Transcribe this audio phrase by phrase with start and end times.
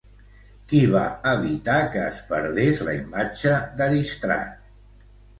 [0.69, 1.01] Qui va
[1.31, 3.53] evitar que es perdés la imatge
[3.83, 4.73] d'Aristrat?